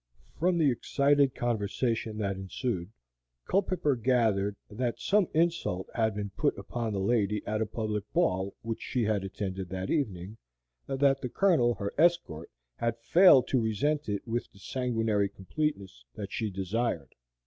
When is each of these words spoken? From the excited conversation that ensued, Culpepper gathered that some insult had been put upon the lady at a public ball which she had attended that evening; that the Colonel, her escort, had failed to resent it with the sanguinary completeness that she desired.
From 0.39 0.57
the 0.57 0.71
excited 0.71 1.35
conversation 1.35 2.17
that 2.17 2.35
ensued, 2.35 2.89
Culpepper 3.45 3.95
gathered 3.95 4.55
that 4.67 4.97
some 4.99 5.27
insult 5.31 5.89
had 5.93 6.15
been 6.15 6.31
put 6.31 6.57
upon 6.57 6.93
the 6.93 6.99
lady 6.99 7.45
at 7.45 7.61
a 7.61 7.67
public 7.67 8.11
ball 8.11 8.55
which 8.63 8.81
she 8.81 9.03
had 9.03 9.23
attended 9.23 9.69
that 9.69 9.91
evening; 9.91 10.37
that 10.87 11.21
the 11.21 11.29
Colonel, 11.29 11.75
her 11.75 11.93
escort, 11.99 12.49
had 12.77 12.97
failed 12.97 13.47
to 13.49 13.61
resent 13.61 14.09
it 14.09 14.27
with 14.27 14.51
the 14.51 14.57
sanguinary 14.57 15.29
completeness 15.29 16.03
that 16.15 16.31
she 16.31 16.49
desired. 16.49 17.13